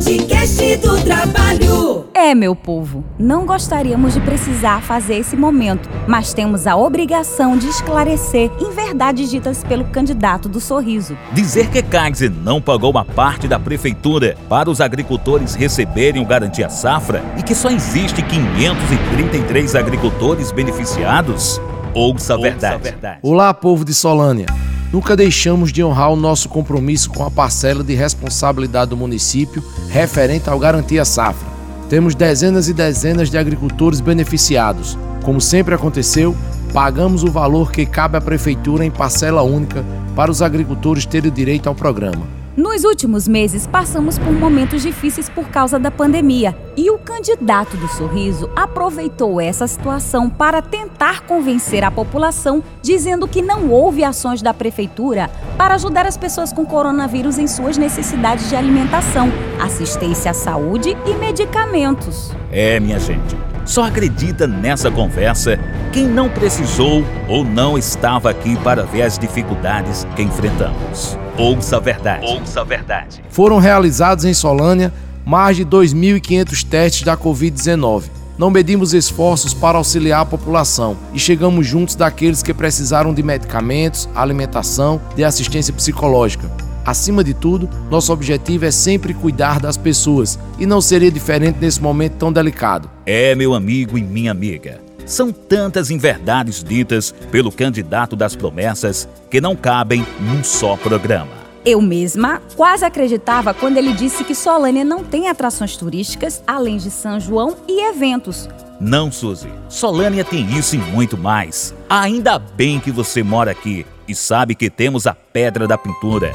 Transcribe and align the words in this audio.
podcast 0.00 0.76
do 0.78 1.04
trabalho. 1.04 2.06
É, 2.14 2.34
meu 2.34 2.56
povo, 2.56 3.04
não 3.18 3.44
gostaríamos 3.44 4.14
de 4.14 4.20
precisar 4.22 4.80
fazer 4.80 5.16
esse 5.16 5.36
momento, 5.36 5.90
mas 6.08 6.32
temos 6.32 6.66
a 6.66 6.74
obrigação 6.74 7.54
de 7.54 7.68
esclarecer 7.68 8.50
em 8.58 8.70
verdades 8.70 9.30
ditas 9.30 9.62
pelo 9.62 9.84
candidato 9.84 10.48
do 10.48 10.58
sorriso. 10.58 11.18
Dizer 11.32 11.68
que 11.68 11.82
Kaiser 11.82 12.30
não 12.30 12.62
pagou 12.62 12.90
uma 12.90 13.04
parte 13.04 13.46
da 13.46 13.58
prefeitura 13.58 14.38
para 14.48 14.70
os 14.70 14.80
agricultores 14.80 15.54
receberem 15.54 16.22
o 16.22 16.26
Garantia 16.26 16.70
Safra 16.70 17.22
e 17.38 17.42
que 17.42 17.54
só 17.54 17.68
existe 17.68 18.22
533 18.22 19.74
agricultores 19.74 20.50
beneficiados? 20.50 21.60
Ouça 21.92 22.34
a 22.34 22.38
verdade. 22.38 22.94
Olá, 23.22 23.52
povo 23.52 23.84
de 23.84 23.92
Solânia. 23.92 24.46
Nunca 24.92 25.16
deixamos 25.16 25.72
de 25.72 25.84
honrar 25.84 26.12
o 26.12 26.16
nosso 26.16 26.48
compromisso 26.48 27.10
com 27.10 27.24
a 27.24 27.30
parcela 27.30 27.84
de 27.84 27.94
responsabilidade 27.94 28.90
do 28.90 28.96
município 28.96 29.62
referente 29.88 30.50
ao 30.50 30.58
Garantia 30.58 31.04
Safra. 31.04 31.48
Temos 31.88 32.14
dezenas 32.14 32.68
e 32.68 32.72
dezenas 32.72 33.30
de 33.30 33.38
agricultores 33.38 34.00
beneficiados. 34.00 34.98
Como 35.24 35.40
sempre 35.40 35.74
aconteceu, 35.74 36.36
pagamos 36.72 37.22
o 37.22 37.30
valor 37.30 37.70
que 37.70 37.86
cabe 37.86 38.16
à 38.16 38.20
prefeitura 38.20 38.84
em 38.84 38.90
parcela 38.90 39.42
única 39.42 39.84
para 40.16 40.30
os 40.30 40.42
agricultores 40.42 41.06
terem 41.06 41.30
direito 41.30 41.68
ao 41.68 41.74
programa. 41.74 42.39
Nos 42.60 42.84
últimos 42.84 43.26
meses, 43.26 43.66
passamos 43.66 44.18
por 44.18 44.34
momentos 44.34 44.82
difíceis 44.82 45.30
por 45.30 45.48
causa 45.48 45.78
da 45.78 45.90
pandemia 45.90 46.54
e 46.76 46.90
o 46.90 46.98
candidato 46.98 47.74
do 47.78 47.88
sorriso 47.88 48.50
aproveitou 48.54 49.40
essa 49.40 49.66
situação 49.66 50.28
para 50.28 50.60
tentar 50.60 51.22
convencer 51.22 51.82
a 51.82 51.90
população, 51.90 52.62
dizendo 52.82 53.26
que 53.26 53.40
não 53.40 53.70
houve 53.70 54.04
ações 54.04 54.42
da 54.42 54.52
prefeitura 54.52 55.30
para 55.56 55.76
ajudar 55.76 56.04
as 56.04 56.18
pessoas 56.18 56.52
com 56.52 56.66
coronavírus 56.66 57.38
em 57.38 57.46
suas 57.46 57.78
necessidades 57.78 58.50
de 58.50 58.56
alimentação, 58.56 59.32
assistência 59.58 60.30
à 60.30 60.34
saúde 60.34 60.94
e 61.06 61.14
medicamentos. 61.14 62.30
É, 62.52 62.78
minha 62.78 62.98
gente. 62.98 63.34
Só 63.70 63.84
acredita 63.84 64.48
nessa 64.48 64.90
conversa 64.90 65.56
quem 65.92 66.04
não 66.04 66.28
precisou 66.28 67.04
ou 67.28 67.44
não 67.44 67.78
estava 67.78 68.28
aqui 68.28 68.56
para 68.64 68.82
ver 68.82 69.02
as 69.02 69.16
dificuldades 69.16 70.04
que 70.16 70.22
enfrentamos. 70.22 71.16
Ouça 71.38 71.76
a 71.76 71.78
verdade. 71.78 72.26
Ouça 72.26 72.62
a 72.62 72.64
verdade. 72.64 73.22
Foram 73.30 73.58
realizados 73.58 74.24
em 74.24 74.34
Solânia 74.34 74.92
mais 75.24 75.56
de 75.56 75.64
2.500 75.64 76.64
testes 76.64 77.02
da 77.04 77.16
Covid-19. 77.16 78.06
Não 78.36 78.50
medimos 78.50 78.92
esforços 78.92 79.54
para 79.54 79.78
auxiliar 79.78 80.22
a 80.22 80.26
população 80.26 80.96
e 81.14 81.18
chegamos 81.20 81.64
juntos 81.64 81.94
daqueles 81.94 82.42
que 82.42 82.52
precisaram 82.52 83.14
de 83.14 83.22
medicamentos, 83.22 84.08
alimentação, 84.16 85.00
de 85.14 85.22
assistência 85.22 85.72
psicológica. 85.72 86.50
Acima 86.84 87.22
de 87.22 87.34
tudo, 87.34 87.68
nosso 87.90 88.12
objetivo 88.12 88.64
é 88.64 88.70
sempre 88.70 89.12
cuidar 89.12 89.60
das 89.60 89.76
pessoas 89.76 90.38
e 90.58 90.66
não 90.66 90.80
seria 90.80 91.10
diferente 91.10 91.58
nesse 91.60 91.80
momento 91.80 92.14
tão 92.14 92.32
delicado. 92.32 92.90
É, 93.04 93.34
meu 93.34 93.54
amigo 93.54 93.98
e 93.98 94.02
minha 94.02 94.30
amiga. 94.30 94.80
São 95.04 95.32
tantas 95.32 95.90
inverdades 95.90 96.62
ditas 96.62 97.12
pelo 97.30 97.50
candidato 97.50 98.14
das 98.14 98.36
promessas 98.36 99.08
que 99.30 99.40
não 99.40 99.56
cabem 99.56 100.06
num 100.20 100.42
só 100.44 100.76
programa. 100.76 101.40
Eu 101.64 101.82
mesma 101.82 102.40
quase 102.56 102.86
acreditava 102.86 103.52
quando 103.52 103.76
ele 103.76 103.92
disse 103.92 104.24
que 104.24 104.34
Solânia 104.34 104.84
não 104.84 105.04
tem 105.04 105.28
atrações 105.28 105.76
turísticas 105.76 106.42
além 106.46 106.78
de 106.78 106.90
São 106.90 107.20
João 107.20 107.56
e 107.68 107.88
eventos. 107.88 108.48
Não, 108.80 109.12
Suzy. 109.12 109.48
Solânia 109.68 110.24
tem 110.24 110.48
isso 110.56 110.74
e 110.74 110.78
muito 110.78 111.18
mais. 111.18 111.74
Ainda 111.86 112.38
bem 112.38 112.80
que 112.80 112.90
você 112.90 113.22
mora 113.22 113.50
aqui 113.50 113.84
e 114.08 114.14
sabe 114.14 114.54
que 114.54 114.70
temos 114.70 115.06
a 115.06 115.14
Pedra 115.14 115.68
da 115.68 115.76
Pintura, 115.76 116.32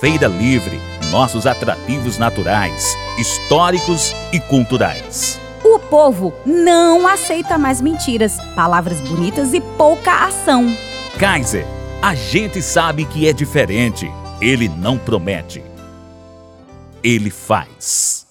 Feira 0.00 0.26
Livre, 0.26 0.78
nossos 1.10 1.46
atrativos 1.46 2.18
naturais, 2.18 2.94
históricos 3.18 4.12
e 4.30 4.38
culturais. 4.40 5.40
O 5.64 5.78
povo 5.78 6.34
não 6.44 7.08
aceita 7.08 7.56
mais 7.56 7.80
mentiras, 7.80 8.36
palavras 8.54 9.00
bonitas 9.00 9.54
e 9.54 9.60
pouca 9.60 10.26
ação. 10.26 10.66
Kaiser, 11.18 11.66
a 12.02 12.14
gente 12.14 12.60
sabe 12.60 13.06
que 13.06 13.26
é 13.26 13.32
diferente. 13.32 14.10
Ele 14.38 14.68
não 14.68 14.98
promete. 14.98 15.64
Ele 17.02 17.30
faz. 17.30 18.25